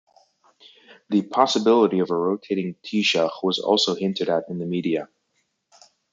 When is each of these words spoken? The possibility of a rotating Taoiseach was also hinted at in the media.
The 1.11 1.21
possibility 1.21 1.99
of 1.99 2.09
a 2.09 2.15
rotating 2.15 2.75
Taoiseach 2.83 3.43
was 3.43 3.59
also 3.59 3.93
hinted 3.93 4.29
at 4.29 4.45
in 4.49 4.57
the 4.57 4.65
media. 4.65 5.09